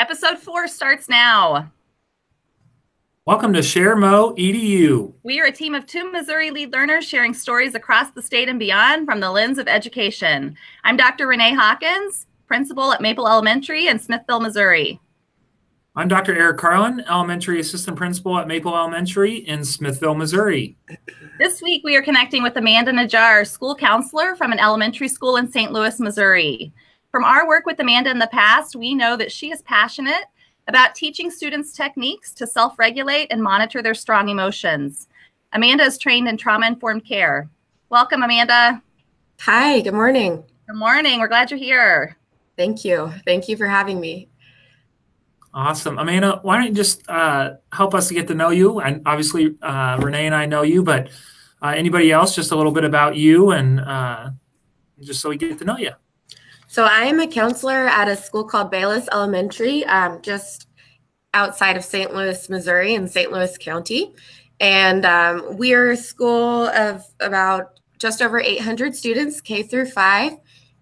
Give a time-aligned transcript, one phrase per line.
[0.00, 1.70] Episode four starts now.
[3.26, 5.12] Welcome to ShareMo EDU.
[5.24, 8.58] We are a team of two Missouri lead learners sharing stories across the state and
[8.58, 10.56] beyond from the lens of education.
[10.84, 11.26] I'm Dr.
[11.26, 14.98] Renee Hawkins, principal at Maple Elementary in Smithville, Missouri.
[15.96, 16.34] I'm Dr.
[16.34, 20.78] Eric Carlin, elementary assistant principal at Maple Elementary in Smithville, Missouri.
[21.38, 25.52] This week, we are connecting with Amanda Najjar, school counselor from an elementary school in
[25.52, 25.72] St.
[25.72, 26.72] Louis, Missouri.
[27.10, 30.26] From our work with Amanda in the past, we know that she is passionate
[30.68, 35.08] about teaching students techniques to self regulate and monitor their strong emotions.
[35.52, 37.50] Amanda is trained in trauma informed care.
[37.88, 38.80] Welcome, Amanda.
[39.40, 40.44] Hi, good morning.
[40.68, 41.18] Good morning.
[41.18, 42.16] We're glad you're here.
[42.56, 43.12] Thank you.
[43.24, 44.28] Thank you for having me.
[45.52, 45.98] Awesome.
[45.98, 48.78] Amanda, why don't you just uh, help us to get to know you?
[48.78, 51.10] And obviously, uh, Renee and I know you, but
[51.60, 54.30] uh, anybody else, just a little bit about you and uh,
[55.00, 55.90] just so we get to know you.
[56.70, 60.68] So I am a counselor at a school called Bayless Elementary, um, just
[61.34, 62.14] outside of St.
[62.14, 63.32] Louis, Missouri, in St.
[63.32, 64.14] Louis County.
[64.60, 70.34] And um, we are a school of about just over 800 students, K through five.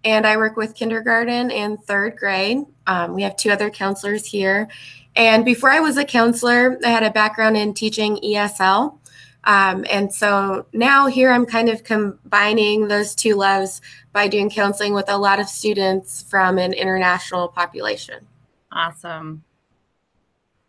[0.03, 2.65] And I work with kindergarten and third grade.
[2.85, 4.67] Um, we have two other counselors here.
[5.15, 8.99] And before I was a counselor, I had a background in teaching ESL.
[9.45, 13.81] Um, and so now here I'm kind of combining those two loves
[14.19, 18.27] by doing counseling with a lot of students from an international population.
[18.69, 19.45] Awesome.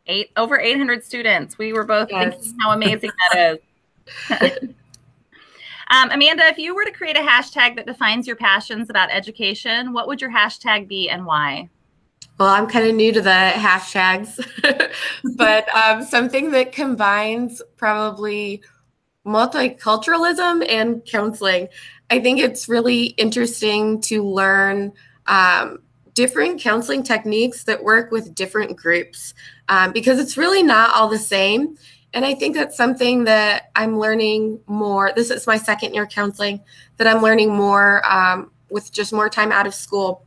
[0.07, 1.59] Eight over 800 students.
[1.59, 2.33] We were both yes.
[2.33, 3.61] thinking how amazing that
[4.31, 4.61] is.
[5.91, 9.93] um, Amanda, if you were to create a hashtag that defines your passions about education,
[9.93, 11.69] what would your hashtag be and why?
[12.39, 14.39] Well, I'm kind of new to the hashtags,
[15.37, 18.63] but um, something that combines probably
[19.27, 21.67] multiculturalism and counseling.
[22.11, 24.93] I think it's really interesting to learn
[25.27, 25.81] um,
[26.15, 29.33] different counseling techniques that work with different groups
[29.69, 31.77] um, because it's really not all the same.
[32.13, 35.13] And I think that's something that I'm learning more.
[35.15, 36.61] This is my second year counseling
[36.97, 40.27] that I'm learning more um, with just more time out of school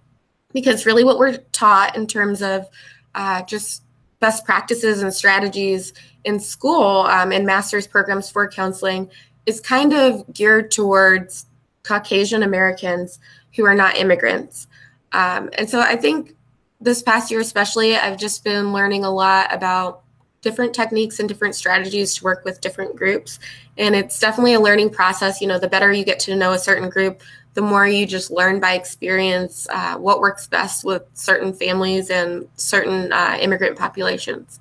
[0.53, 2.69] because really what we're taught in terms of
[3.15, 3.83] uh, just
[4.21, 5.93] best practices and strategies
[6.23, 9.09] in school um, and master's programs for counseling
[9.45, 11.47] is kind of geared towards
[11.83, 13.19] Caucasian Americans
[13.55, 14.67] who are not immigrants.
[15.11, 16.35] Um, and so I think
[16.81, 20.01] this past year, especially, I've just been learning a lot about
[20.41, 23.39] different techniques and different strategies to work with different groups.
[23.77, 25.39] And it's definitely a learning process.
[25.39, 27.21] You know, the better you get to know a certain group,
[27.53, 32.47] the more you just learn by experience uh, what works best with certain families and
[32.55, 34.59] certain uh, immigrant populations.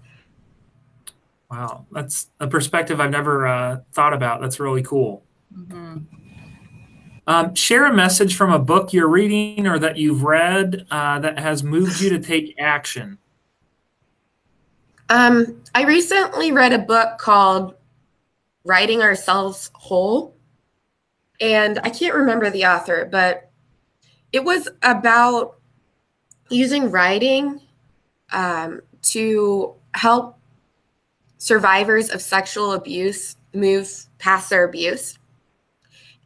[1.50, 4.40] Wow, that's a perspective I've never uh, thought about.
[4.40, 5.22] That's really cool.
[5.54, 5.98] Mm-hmm.
[7.26, 11.38] Um, share a message from a book you're reading or that you've read uh, that
[11.38, 13.18] has moved you to take action.
[15.08, 17.74] Um, I recently read a book called
[18.64, 20.34] Writing Ourselves Whole
[21.42, 23.50] and I can't remember the author, but
[24.32, 25.56] it was about
[26.50, 27.60] using writing
[28.30, 30.38] um, to help
[31.38, 35.18] survivors of sexual abuse move past their abuse.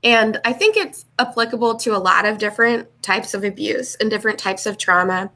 [0.04, 4.38] And I think it's applicable to a lot of different types of abuse and different
[4.38, 5.30] types of trauma,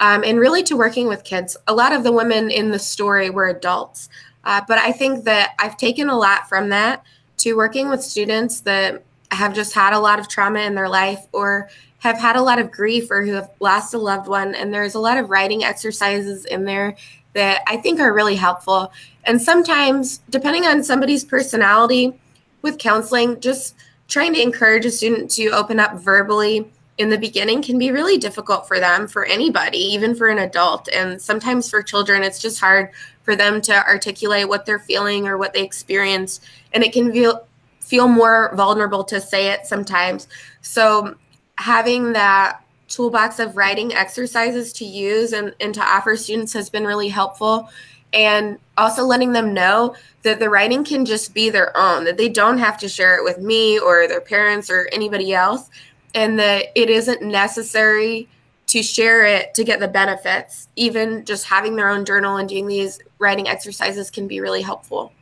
[0.00, 1.56] um, and really to working with kids.
[1.66, 4.08] A lot of the women in the story were adults,
[4.44, 7.04] uh, but I think that I've taken a lot from that
[7.38, 11.26] to working with students that have just had a lot of trauma in their life
[11.32, 14.54] or have had a lot of grief or who have lost a loved one.
[14.54, 16.96] And there's a lot of writing exercises in there
[17.32, 18.92] that I think are really helpful.
[19.24, 22.18] And sometimes, depending on somebody's personality
[22.62, 23.74] with counseling, just
[24.08, 28.16] trying to encourage a student to open up verbally in the beginning can be really
[28.16, 30.88] difficult for them, for anybody, even for an adult.
[30.88, 32.90] And sometimes for children, it's just hard
[33.22, 36.40] for them to articulate what they're feeling or what they experience.
[36.72, 37.46] And it can feel
[37.80, 40.26] feel more vulnerable to say it sometimes.
[40.60, 41.14] So
[41.56, 46.84] having that toolbox of writing exercises to use and, and to offer students has been
[46.84, 47.68] really helpful.
[48.12, 52.28] And also letting them know that the writing can just be their own, that they
[52.28, 55.70] don't have to share it with me or their parents or anybody else,
[56.14, 58.28] and that it isn't necessary
[58.68, 60.68] to share it to get the benefits.
[60.76, 65.12] Even just having their own journal and doing these writing exercises can be really helpful.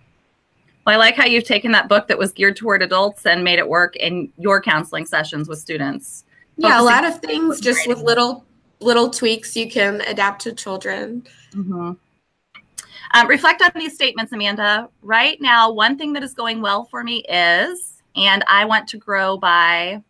[0.86, 3.58] Well, I like how you've taken that book that was geared toward adults and made
[3.58, 6.24] it work in your counseling sessions with students.
[6.56, 8.44] Yeah, a lot of things just with little
[8.80, 11.26] little tweaks you can adapt to children.
[11.52, 11.92] Mm-hmm.
[13.14, 14.88] Um, reflect on these statements, Amanda.
[15.00, 18.96] Right now, one thing that is going well for me is, and I want to
[18.96, 20.02] grow by.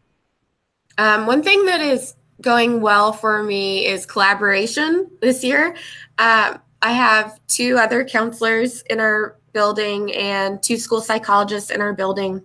[0.96, 5.76] Um, one thing that is going well for me is collaboration this year.
[6.18, 11.92] Um, I have two other counselors in our building and two school psychologists in our
[11.92, 12.42] building.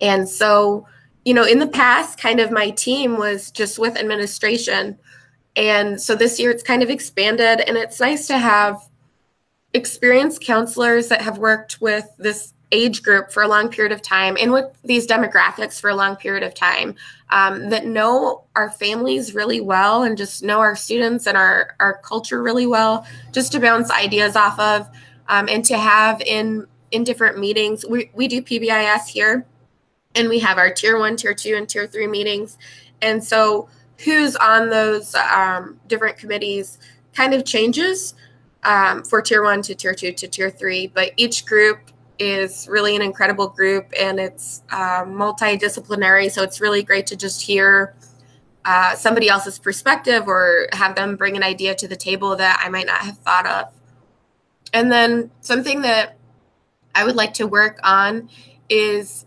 [0.00, 0.86] And so,
[1.24, 4.96] you know, in the past, kind of my team was just with administration.
[5.56, 8.89] And so this year it's kind of expanded, and it's nice to have
[9.72, 14.36] experienced counselors that have worked with this age group for a long period of time
[14.40, 16.94] and with these demographics for a long period of time
[17.30, 21.98] um, that know our families really well and just know our students and our, our
[21.98, 24.88] culture really well just to bounce ideas off of
[25.28, 27.84] um, and to have in in different meetings.
[27.88, 29.46] We, we do pbis here
[30.14, 32.58] and we have our tier one tier two and tier three meetings.
[33.00, 33.68] And so
[34.04, 36.78] who's on those um, different committees
[37.14, 38.14] kind of changes
[38.62, 41.90] um, for tier one to tier two to tier three but each group
[42.20, 46.30] is really an incredible group and it's uh, multidisciplinary.
[46.30, 47.94] So it's really great to just hear
[48.64, 52.68] uh, somebody else's perspective or have them bring an idea to the table that I
[52.68, 53.72] might not have thought of.
[54.74, 56.18] And then something that
[56.94, 58.28] I would like to work on
[58.68, 59.24] is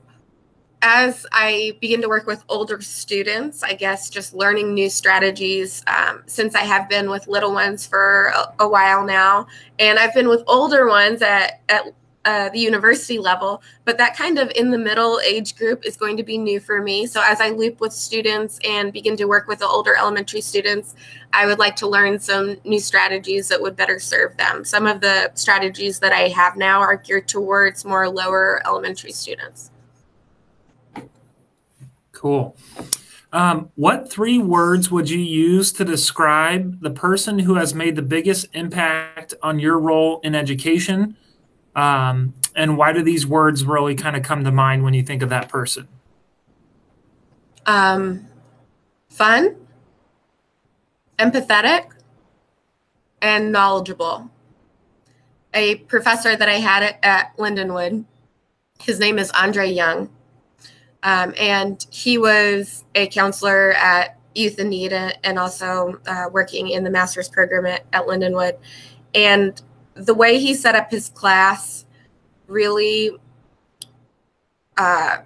[0.84, 6.24] as I begin to work with older students, I guess just learning new strategies um,
[6.26, 9.48] since I have been with little ones for a, a, while now.
[9.80, 11.86] And I've been with older ones at, at
[12.26, 16.18] uh, the university level, but that kind of in the middle age group is going
[16.18, 17.06] to be new for me.
[17.06, 20.96] So as I loop with students and begin to work with the older elementary students,
[21.32, 24.66] I would like to learn some new strategies that would better serve them.
[24.66, 29.72] Some of the strategies that I have now are geared towards more lower elementary students.
[32.24, 32.56] Cool.
[33.34, 38.02] Um, what three words would you use to describe the person who has made the
[38.02, 41.18] biggest impact on your role in education?
[41.75, 45.22] Um, and why do these words really kind of come to mind when you think
[45.22, 45.90] of that person?
[47.66, 48.25] Um,
[49.10, 49.58] fun,
[51.20, 51.88] empathetic,
[53.22, 54.31] and knowledgeable.
[55.54, 58.06] A professor that I had at, at Lindenwood,
[58.80, 60.10] his name is Andre Young,
[61.04, 66.84] um, and he was a counselor at Youth in Need and also uh, working in
[66.84, 68.58] the master's program at, at Lindenwood.
[69.14, 69.62] And
[69.94, 71.86] the way he set up his class
[72.48, 73.12] really
[74.78, 75.18] uh,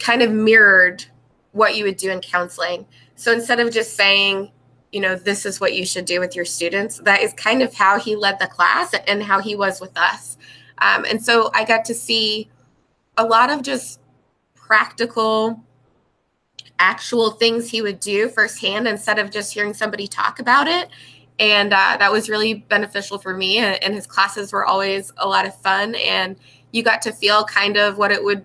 [0.00, 1.04] kind of mirrored
[1.52, 2.86] what you would do in counseling.
[3.16, 4.52] So instead of just saying,
[4.92, 7.74] you know, this is what you should do with your students, that is kind of
[7.74, 10.38] how he led the class and how he was with us.
[10.78, 12.48] Um, and so I got to see
[13.16, 14.00] a lot of just
[14.66, 15.62] practical,
[16.78, 20.88] actual things he would do firsthand instead of just hearing somebody talk about it.
[21.38, 25.46] And uh, that was really beneficial for me and his classes were always a lot
[25.46, 26.36] of fun and
[26.72, 28.44] you got to feel kind of what it would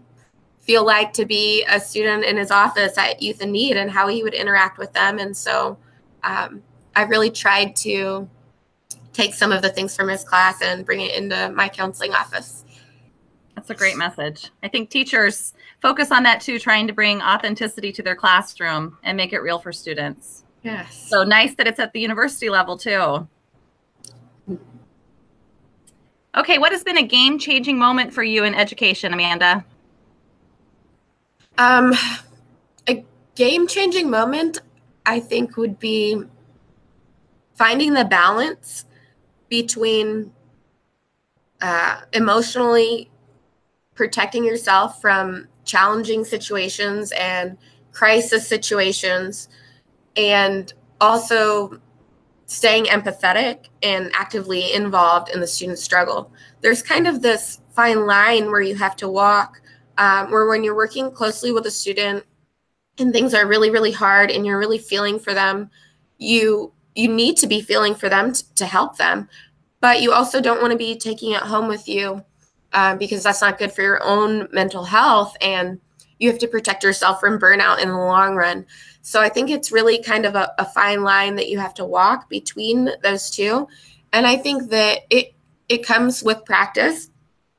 [0.59, 4.07] feel like to be a student in his office at youth in need and how
[4.07, 5.19] he would interact with them.
[5.19, 5.77] And so
[6.23, 6.61] um,
[6.95, 8.29] i really tried to
[9.13, 12.63] take some of the things from his class and bring it into my counseling office.
[13.55, 14.51] That's a great message.
[14.63, 19.17] I think teachers focus on that too trying to bring authenticity to their classroom and
[19.17, 21.07] make it real for students Yes.
[21.09, 23.27] So nice that it's at the university level too.
[26.37, 29.65] Okay, what has been a game changing moment for you in education, Amanda?
[31.57, 31.93] Um,
[32.87, 33.03] a
[33.35, 34.61] game changing moment,
[35.05, 36.23] I think, would be
[37.55, 38.85] finding the balance
[39.49, 40.31] between
[41.61, 43.09] uh, emotionally
[43.93, 47.57] protecting yourself from challenging situations and
[47.91, 49.49] crisis situations
[50.15, 51.79] and also
[52.45, 56.31] staying empathetic and actively involved in the student struggle.
[56.61, 59.61] There's kind of this fine line where you have to walk,
[59.97, 62.25] um, where when you're working closely with a student
[62.97, 65.69] and things are really, really hard and you're really feeling for them,
[66.17, 69.29] you you need to be feeling for them to help them,
[69.79, 72.21] but you also don't want to be taking it home with you
[72.73, 75.79] um, because that's not good for your own mental health and
[76.19, 78.65] you have to protect yourself from burnout in the long run.
[79.01, 81.85] So I think it's really kind of a, a fine line that you have to
[81.85, 83.67] walk between those two.
[84.13, 85.33] And I think that it
[85.67, 87.09] it comes with practice.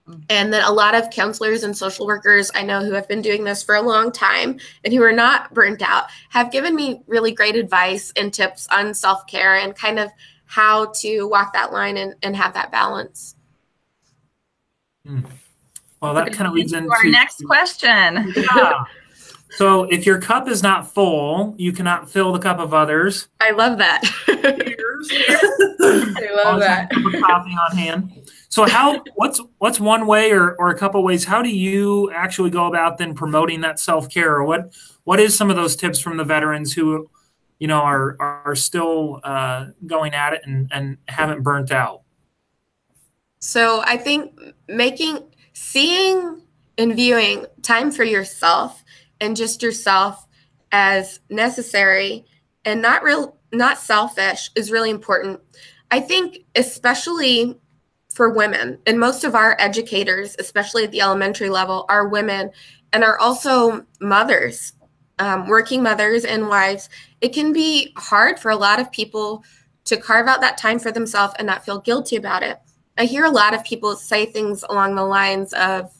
[0.09, 0.21] Mm-hmm.
[0.31, 3.45] And that a lot of counselors and social workers I know who have been doing
[3.45, 7.31] this for a long time and who are not burnt out have given me really
[7.31, 10.11] great advice and tips on self care and kind of
[10.47, 13.37] how to walk that line and, and have that balance.
[15.07, 15.25] Mm.
[16.01, 18.33] Well, that kind of leads into our next question.
[18.37, 18.85] Yeah.
[19.51, 23.29] So if your cup is not full, you cannot fill the cup of others.
[23.39, 24.01] I love that.
[24.29, 26.89] I love that.
[26.91, 28.31] coffee on hand.
[28.49, 32.51] So how what's what's one way or, or a couple ways how do you actually
[32.51, 36.17] go about then promoting that self-care or what what is some of those tips from
[36.17, 37.11] the veterans who
[37.63, 42.03] you know, are are still uh, going at it and and haven't burnt out?
[43.39, 44.37] So I think
[44.73, 45.19] making,
[45.53, 46.43] seeing,
[46.79, 48.83] and viewing time for yourself
[49.21, 50.27] and just yourself
[50.71, 52.25] as necessary
[52.65, 55.41] and not real, not selfish is really important.
[55.91, 57.59] I think, especially
[58.13, 62.51] for women, and most of our educators, especially at the elementary level, are women
[62.93, 64.73] and are also mothers,
[65.19, 66.89] um, working mothers and wives.
[67.21, 69.45] It can be hard for a lot of people
[69.85, 72.59] to carve out that time for themselves and not feel guilty about it.
[72.99, 75.93] I hear a lot of people say things along the lines of,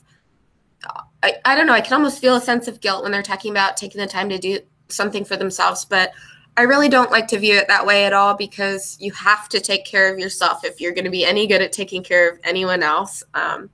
[1.23, 3.51] I, I don't know, I can almost feel a sense of guilt when they're talking
[3.51, 4.59] about taking the time to do
[4.89, 5.85] something for themselves.
[5.85, 6.11] But
[6.55, 9.59] I really don't like to view it that way at all because you have to
[9.59, 12.39] take care of yourself if you're going to be any good at taking care of
[12.43, 13.23] anyone else.
[13.33, 13.71] Um,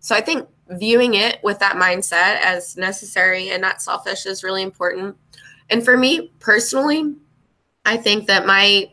[0.00, 4.62] so I think viewing it with that mindset as necessary and not selfish is really
[4.62, 5.16] important.
[5.68, 7.14] And for me personally,
[7.84, 8.90] I think that my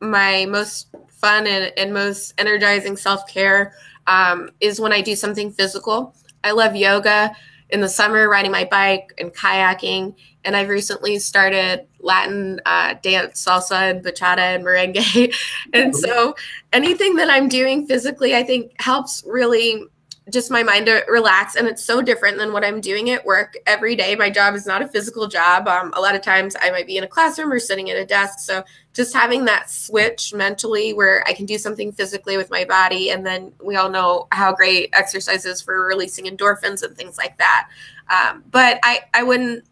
[0.00, 0.88] my most
[1.20, 3.74] fun and, and most energizing self-care
[4.06, 6.14] um, is when I do something physical.
[6.42, 7.34] I love yoga
[7.70, 10.14] in the summer, riding my bike and kayaking.
[10.44, 15.34] And I've recently started Latin uh, dance, salsa and bachata and merengue.
[15.72, 16.34] and so
[16.72, 19.84] anything that I'm doing physically, I think helps really
[20.30, 23.56] just my mind to relax and it's so different than what i'm doing at work
[23.66, 24.14] every day.
[24.14, 25.68] My job is not a physical job.
[25.68, 28.04] Um, a lot of times i might be in a classroom or sitting at a
[28.04, 32.64] desk so just having that switch mentally where i can do something physically with my
[32.64, 37.16] body and then we all know how great exercise is for releasing endorphins and things
[37.18, 37.68] like that.
[38.10, 39.64] Um, but i i wouldn't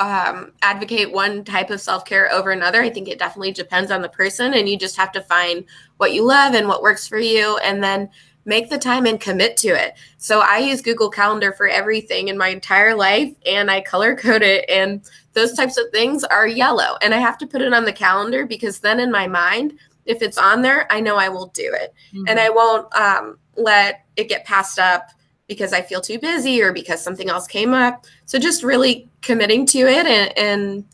[0.00, 2.82] um, advocate one type of self-care over another.
[2.82, 5.64] I think it definitely depends on the person and you just have to find
[5.98, 8.10] what you love and what works for you and then
[8.44, 9.94] make the time and commit to it.
[10.18, 14.42] So I use Google Calendar for everything in my entire life and I color code
[14.42, 17.84] it and those types of things are yellow and I have to put it on
[17.84, 21.46] the calendar because then in my mind if it's on there I know I will
[21.46, 22.24] do it mm-hmm.
[22.28, 25.10] and I won't um, let it get passed up
[25.46, 28.06] because I feel too busy or because something else came up.
[28.26, 30.84] So just really committing to it and and,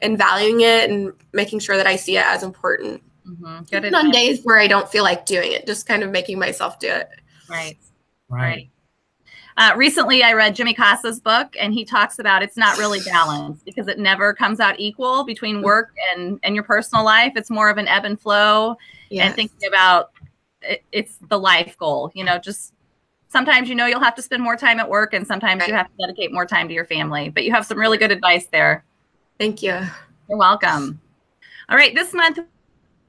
[0.00, 3.02] and valuing it and making sure that I see it as important.
[3.26, 3.64] Mm-hmm.
[3.70, 6.78] Good on days where I don't feel like doing it, just kind of making myself
[6.78, 7.08] do it.
[7.48, 7.76] Right.
[8.28, 8.70] Right.
[9.58, 13.64] Uh, recently, I read Jimmy Casas' book, and he talks about it's not really balanced
[13.64, 17.32] because it never comes out equal between work and and your personal life.
[17.36, 18.76] It's more of an ebb and flow,
[19.08, 19.26] yes.
[19.26, 20.10] and thinking about
[20.62, 22.12] it, it's the life goal.
[22.14, 22.74] You know, just
[23.28, 25.68] sometimes you know you'll have to spend more time at work, and sometimes right.
[25.68, 27.30] you have to dedicate more time to your family.
[27.30, 28.84] But you have some really good advice there.
[29.38, 29.80] Thank you.
[30.28, 31.00] You're welcome.
[31.68, 32.38] All right, this month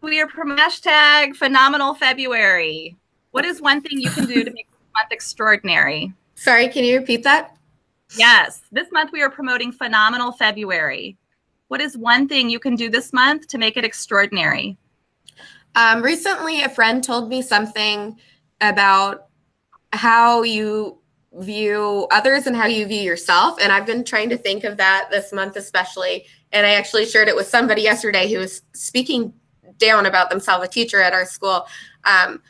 [0.01, 2.95] we are from hashtag phenomenal February.
[3.31, 6.13] What is one thing you can do to make this month extraordinary?
[6.35, 7.57] Sorry, can you repeat that?
[8.17, 8.61] Yes.
[8.71, 11.17] This month we are promoting phenomenal February.
[11.67, 14.77] What is one thing you can do this month to make it extraordinary?
[15.75, 18.17] Um, recently, a friend told me something
[18.61, 19.27] about
[19.93, 20.99] how you
[21.33, 23.59] view others and how you view yourself.
[23.61, 26.25] And I've been trying to think of that this month, especially.
[26.51, 29.33] And I actually shared it with somebody yesterday who was speaking
[29.77, 31.65] down about themselves, a teacher at our school.
[32.03, 32.41] Um,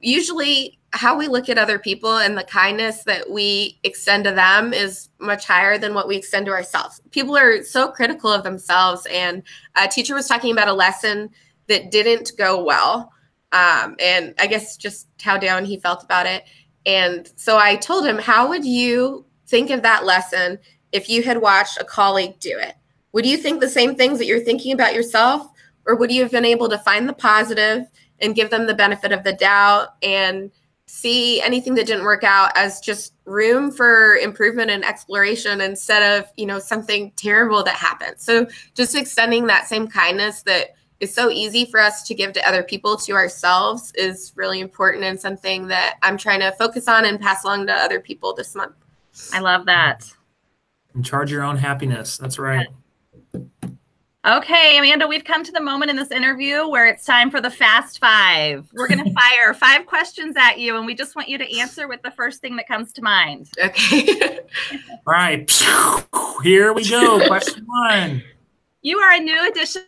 [0.00, 4.72] usually, how we look at other people and the kindness that we extend to them
[4.72, 7.00] is much higher than what we extend to ourselves.
[7.12, 9.06] People are so critical of themselves.
[9.10, 9.42] And
[9.76, 11.30] a teacher was talking about a lesson
[11.68, 13.12] that didn't go well.
[13.52, 16.44] Um, and I guess just how down he felt about it.
[16.86, 20.58] And so I told him, How would you think of that lesson
[20.92, 22.74] if you had watched a colleague do it?
[23.12, 25.49] Would you think the same things that you're thinking about yourself?
[25.86, 27.86] Or would you have been able to find the positive
[28.20, 30.50] and give them the benefit of the doubt and
[30.86, 36.28] see anything that didn't work out as just room for improvement and exploration instead of,
[36.36, 38.16] you know, something terrible that happened.
[38.18, 42.46] So just extending that same kindness that is so easy for us to give to
[42.46, 47.04] other people to ourselves is really important and something that I'm trying to focus on
[47.04, 48.74] and pass along to other people this month.
[49.32, 50.12] I love that.
[50.94, 52.18] And charge your own happiness.
[52.18, 52.66] That's right.
[54.26, 57.48] Okay, Amanda, we've come to the moment in this interview where it's time for the
[57.48, 58.68] fast five.
[58.74, 61.88] We're going to fire five questions at you, and we just want you to answer
[61.88, 63.48] with the first thing that comes to mind.
[63.58, 64.40] Okay.
[64.72, 65.50] All right.
[66.42, 67.26] Here we go.
[67.26, 68.22] Question one.
[68.82, 69.84] You are a new addition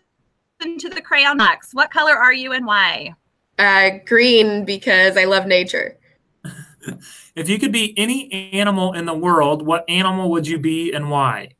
[0.78, 1.74] to the crayon box.
[1.74, 3.14] What color are you and why?
[3.58, 5.98] Uh, green because I love nature.
[7.36, 11.10] if you could be any animal in the world, what animal would you be and
[11.10, 11.50] why?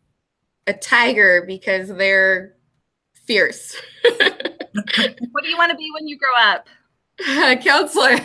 [0.67, 2.55] A tiger because they're
[3.25, 3.77] fierce.
[4.03, 6.67] what do you want to be when you grow up?
[7.29, 8.17] A counselor.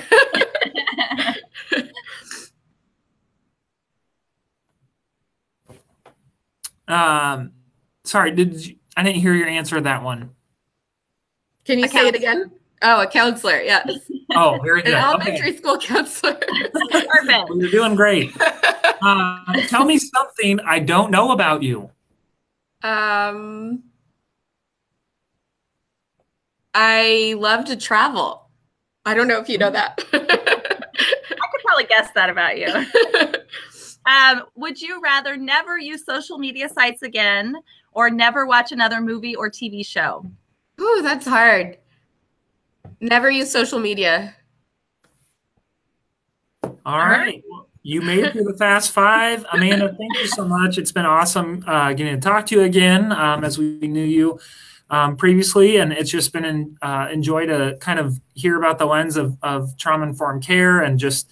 [6.87, 7.51] um,
[8.03, 10.31] sorry, did you, I didn't hear your answer to that one.
[11.65, 12.51] Can you A say it again?
[12.81, 13.59] Oh, a counselor.
[13.61, 14.09] Yes.
[14.35, 14.93] Oh, very An good.
[14.93, 15.57] elementary Okay.
[15.57, 16.35] school counselor.
[16.35, 17.49] Perfect.
[17.49, 18.31] Well, you're doing great.
[19.01, 21.89] Uh, tell me something I don't know about you.
[22.83, 23.83] um,
[26.79, 28.51] I love to travel.
[29.03, 29.99] I don't know if you know that.
[30.13, 32.67] I could probably guess that about you.
[34.07, 37.57] Um, would you rather never use social media sites again
[37.91, 40.25] or never watch another movie or TV show?
[40.79, 41.77] Ooh, that's hard.
[43.01, 44.33] Never use social media.
[46.63, 47.43] All right.
[47.83, 49.45] You made it through the Fast Five.
[49.51, 50.77] Amanda, thank you so much.
[50.77, 54.39] It's been awesome uh, getting to talk to you again um, as we knew you
[54.89, 55.77] um, previously.
[55.77, 59.77] And it's just been an uh, to kind of hear about the lens of, of
[59.77, 61.29] trauma informed care and just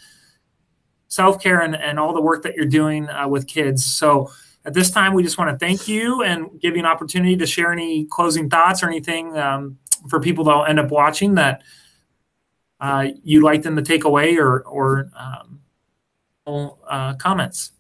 [1.08, 3.86] self care and, and all the work that you're doing uh, with kids.
[3.86, 4.32] So
[4.66, 7.46] at this time, we just want to thank you and give you an opportunity to
[7.46, 9.78] share any closing thoughts or anything um,
[10.10, 11.62] for people that will end up watching that
[12.80, 15.62] uh, you'd like them to take away or, or um,
[16.90, 17.72] uh, comments.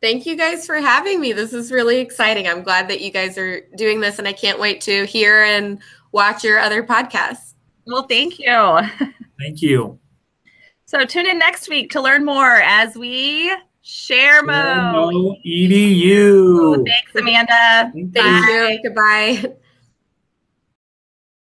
[0.00, 1.32] Thank you guys for having me.
[1.32, 2.48] This is really exciting.
[2.48, 5.78] I'm glad that you guys are doing this, and I can't wait to hear and
[6.12, 7.54] watch your other podcasts.
[7.86, 8.46] Well, thank you.
[9.38, 9.98] Thank you.
[10.84, 13.50] So tune in next week to learn more as we
[13.82, 15.34] ShareMo.
[15.46, 16.84] EDU.
[16.86, 17.90] Thanks, Amanda.
[17.92, 18.52] Thank Thank you.
[18.52, 18.82] you.
[18.82, 19.56] Goodbye.